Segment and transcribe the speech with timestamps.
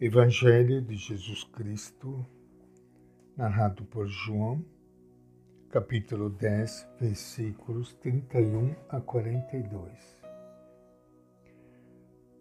[0.00, 2.26] Evangelho de Jesus Cristo,
[3.36, 4.64] narrado por João,
[5.70, 10.20] capítulo 10, versículos 31 a 42.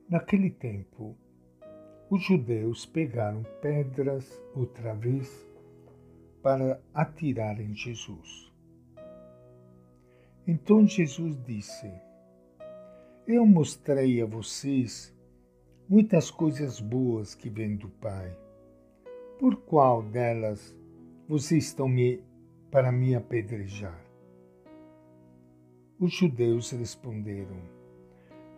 [0.09, 1.15] Naquele tempo,
[2.09, 5.47] os judeus pegaram pedras outra vez
[6.41, 8.51] para atirar em Jesus.
[10.47, 11.93] Então Jesus disse:
[13.27, 15.13] Eu mostrei a vocês
[15.87, 18.35] muitas coisas boas que vêm do Pai.
[19.39, 20.75] Por qual delas
[21.27, 22.23] vocês estão me,
[22.71, 23.99] para me apedrejar?
[25.99, 27.57] Os judeus responderam: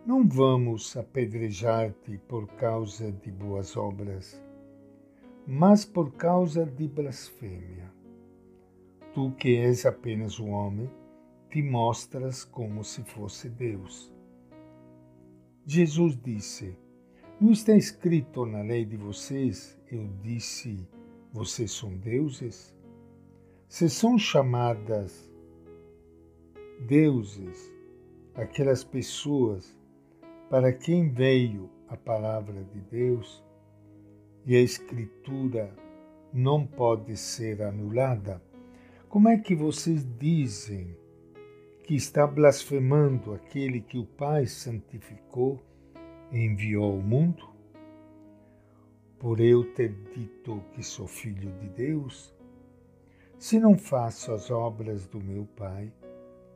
[0.05, 4.41] Não vamos apedrejar-te por causa de boas obras,
[5.47, 7.91] mas por causa de blasfêmia.
[9.13, 10.89] Tu que és apenas um homem,
[11.49, 14.13] te mostras como se fosse Deus.
[15.65, 16.77] Jesus disse:
[17.39, 20.87] não está escrito na lei de vocês, eu disse,
[21.33, 22.73] vocês são deuses?
[23.67, 25.29] Se são chamadas
[26.87, 27.73] deuses
[28.33, 29.75] aquelas pessoas
[30.49, 33.43] para quem veio a palavra de Deus
[34.45, 35.75] e a Escritura
[36.31, 38.41] não pode ser anulada,
[39.09, 40.95] como é que vocês dizem
[41.83, 45.61] que está blasfemando aquele que o Pai santificou?
[46.31, 47.49] Enviou ao mundo?
[49.19, 52.33] Por eu ter dito que sou filho de Deus?
[53.37, 55.91] Se não faço as obras do meu Pai,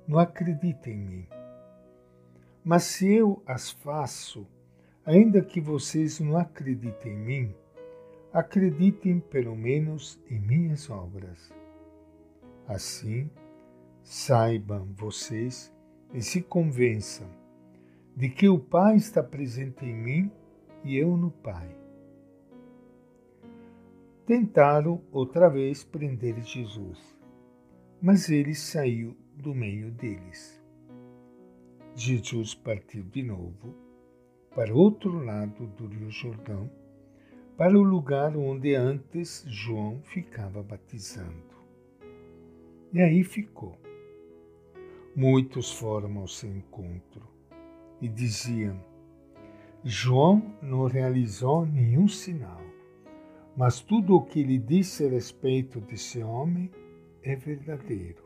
[0.07, 1.27] não acredite em mim.
[2.63, 4.47] Mas se eu as faço,
[5.05, 7.55] ainda que vocês não acreditem em mim,
[8.31, 11.53] acreditem pelo menos em minhas obras.
[12.67, 13.29] Assim,
[14.03, 15.73] saibam vocês
[16.13, 17.27] e se convençam
[18.19, 20.31] de que o Pai está presente em mim
[20.83, 21.73] e eu no Pai.
[24.25, 27.17] Tentaram outra vez prender Jesus,
[28.01, 30.61] mas ele saiu do meio deles.
[31.95, 33.73] Jesus partiu de novo
[34.53, 36.69] para outro lado do Rio Jordão,
[37.55, 41.55] para o lugar onde antes João ficava batizando.
[42.91, 43.77] E aí ficou.
[45.15, 47.38] Muitos foram ao seu encontro
[48.01, 48.79] e diziam:
[49.83, 52.61] João não realizou nenhum sinal,
[53.55, 56.71] mas tudo o que lhe disse a respeito desse homem
[57.23, 58.23] é verdadeiro.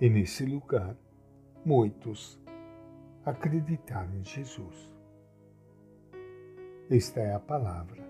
[0.00, 0.96] E nesse lugar,
[1.64, 2.40] muitos
[3.24, 4.92] acreditaram em Jesus.
[6.90, 8.02] Esta é a palavra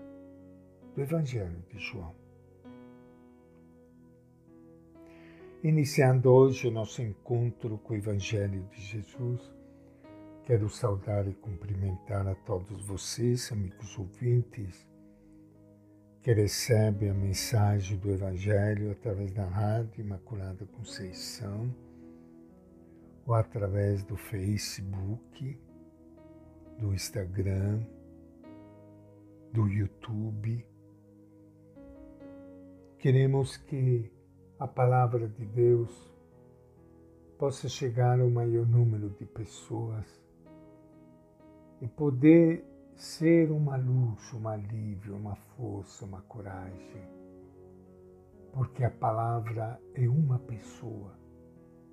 [0.95, 2.22] do Evangelho de João.
[5.63, 9.39] Iniciando hoje o nosso encontro com o Evangelho de Jesus,
[10.43, 14.85] quero saudar e cumprimentar a todos vocês, amigos ouvintes,
[16.21, 21.73] que recebem a mensagem do Evangelho através da Rádio Imaculada Conceição
[23.25, 25.57] ou através do Facebook,
[26.77, 27.81] do Instagram,
[29.53, 30.67] do YouTube.
[32.99, 34.11] Queremos que
[34.59, 36.13] a palavra de Deus
[37.37, 40.05] possa chegar ao maior número de pessoas
[41.81, 42.63] e poder
[42.95, 47.03] ser uma luz, um alívio, uma força, uma coragem.
[48.53, 51.11] Porque a palavra é uma pessoa,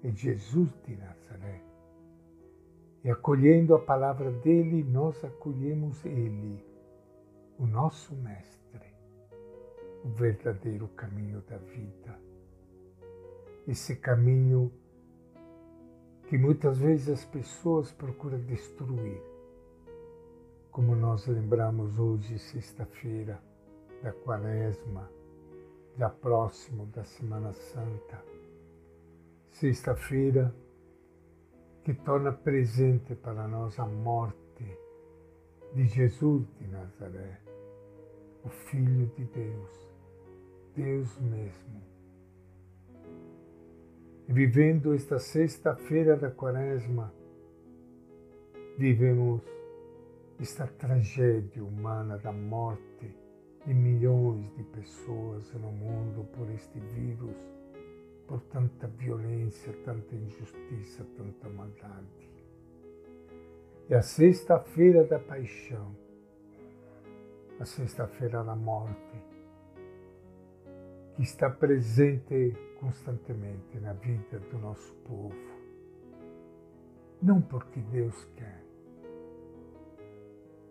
[0.04, 1.62] é Jesus de Nazaré.
[3.02, 6.62] E acolhendo a palavra dele, nós acolhemos ele,
[7.58, 8.94] o nosso Mestre,
[10.04, 12.29] o verdadeiro caminho da vida
[13.66, 14.72] esse caminho
[16.28, 19.20] que muitas vezes as pessoas procuram destruir.
[20.70, 23.42] Como nós lembramos hoje, sexta-feira
[24.02, 25.10] da Quaresma,
[25.98, 28.22] já próximo da Semana Santa.
[29.48, 30.54] Sexta-feira
[31.82, 34.78] que torna presente para nós a morte
[35.74, 37.40] de Jesus de Nazaré,
[38.44, 39.90] o Filho de Deus,
[40.76, 41.79] Deus mesmo
[44.30, 47.12] vivendo esta sexta-feira da Quaresma,
[48.78, 49.42] vivemos
[50.38, 53.12] esta tragédia humana da morte
[53.66, 57.34] de milhões de pessoas no mundo por este vírus,
[58.28, 62.30] por tanta violência, tanta injustiça, tanta maldade.
[63.88, 65.90] E a sexta-feira da paixão,
[67.58, 69.29] a sexta-feira da morte,
[71.22, 75.34] está presente constantemente na vida do nosso povo.
[77.22, 78.64] Não porque Deus quer,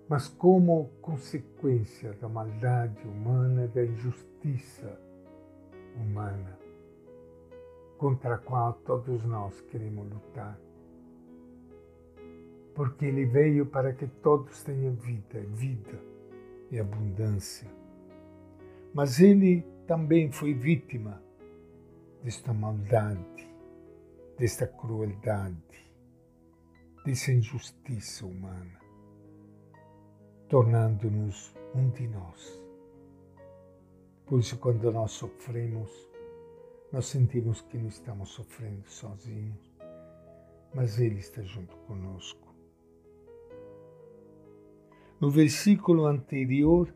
[0.08, 5.00] mas como consequência da maldade humana da injustiça
[5.96, 6.58] humana
[8.00, 10.60] contra a qual todos nós queremos lutar.
[12.74, 16.00] Porque Ele veio para que todos tenham vida, vida
[16.72, 17.70] e abundância.
[18.94, 21.20] Mas Ele também foi vítima
[22.24, 23.50] desta maldade,
[24.38, 25.58] desta crueldade,
[27.04, 28.80] dessa injustiça humana
[30.48, 32.64] tornando-nos um de nós.
[34.28, 35.90] Por isso, quando nós sofremos,
[36.92, 39.74] nós sentimos que não estamos sofrendo sozinhos,
[40.72, 42.48] mas Ele está junto conosco.
[45.20, 46.94] No versículo anterior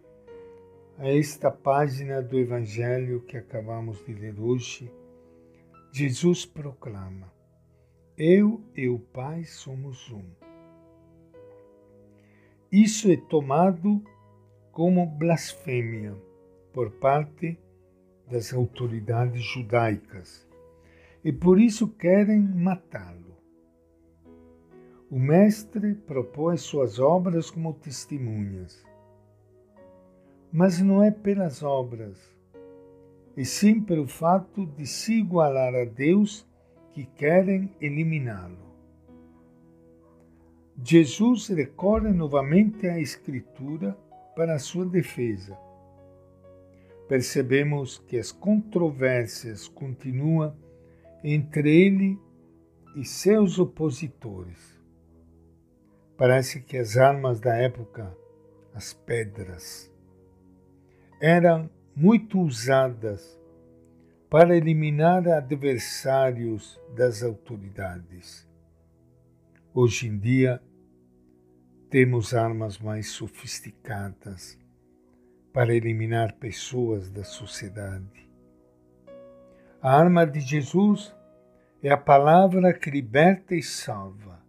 [0.97, 4.91] a esta página do Evangelho que acabamos de ler hoje,
[5.91, 7.31] Jesus proclama:
[8.17, 10.23] Eu e o Pai somos um.
[12.71, 14.03] Isso é tomado
[14.71, 16.15] como blasfêmia
[16.71, 17.59] por parte
[18.27, 20.47] das autoridades judaicas
[21.23, 23.37] e por isso querem matá-lo.
[25.09, 28.83] O Mestre propõe suas obras como testemunhas,
[30.53, 32.15] mas não é pelas obras,
[33.35, 36.47] e sim pelo fato de se igualar a Deus
[36.91, 38.61] que querem eliminá-lo.
[40.83, 43.97] Jesus recorre novamente à Escritura
[44.35, 45.57] para sua defesa.
[47.09, 50.55] Percebemos que as controvérsias continuam
[51.23, 52.19] entre ele
[52.95, 54.79] e seus opositores.
[56.15, 58.15] Parece que as armas da época,
[58.75, 59.92] as pedras,
[61.19, 63.39] eram muito usadas
[64.29, 68.49] para eliminar adversários das autoridades.
[69.73, 70.61] Hoje em dia,
[71.89, 74.57] temos armas mais sofisticadas
[75.53, 78.27] para eliminar pessoas da sociedade.
[79.79, 81.15] A arma de Jesus
[81.83, 84.41] é a palavra que liberta e salva.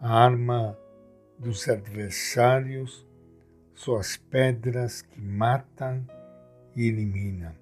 [0.00, 0.78] A arma
[1.36, 3.07] dos adversários
[3.78, 6.04] são as pedras que matam
[6.74, 7.54] e eliminam.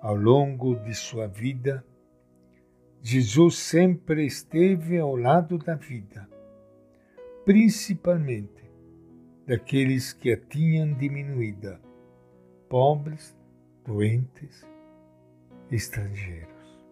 [0.00, 1.84] Ao longo de sua vida,
[3.02, 6.28] Jesus sempre esteve ao lado da vida,
[7.44, 8.70] principalmente
[9.44, 11.80] daqueles que a tinham diminuída,
[12.68, 13.36] pobres,
[13.84, 14.64] doentes,
[15.72, 16.86] estrangeiros.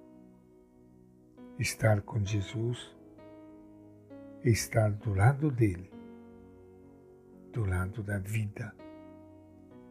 [1.57, 2.97] Estar com Jesus
[4.43, 5.96] é estar do lado dele,
[7.57, 8.71] do lado da vida,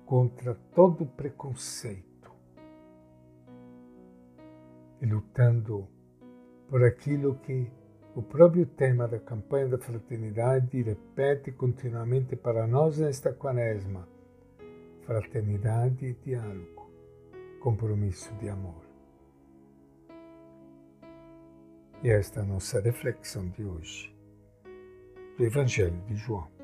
[0.05, 2.31] contra todo preconceito
[5.01, 5.87] e lutando
[6.69, 7.67] por aquilo que
[8.15, 14.07] o próprio tema da campanha da fraternidade repete continuamente para nós nesta quaresma:
[15.01, 16.87] fraternidade e diálogo,
[17.59, 18.85] compromisso de amor.
[22.03, 24.15] E esta é a nossa reflexão de hoje,
[25.35, 26.54] do Evangelho de João.